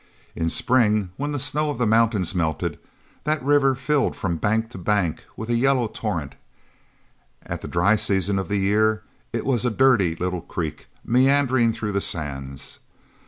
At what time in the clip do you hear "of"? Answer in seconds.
1.69-1.77, 8.39-8.47